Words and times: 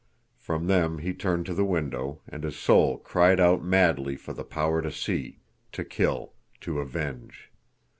From 0.39 0.65
them 0.65 0.97
he 0.97 1.13
turned 1.13 1.45
to 1.45 1.53
the 1.53 1.63
window, 1.63 2.21
and 2.27 2.43
his 2.43 2.55
soul 2.57 2.97
cried 2.97 3.39
out 3.39 3.63
madly 3.63 4.15
for 4.15 4.33
the 4.33 4.43
power 4.43 4.81
to 4.81 4.91
see, 4.91 5.41
to 5.73 5.85
kill, 5.85 6.33
to 6.61 6.79
avenge. 6.79 7.51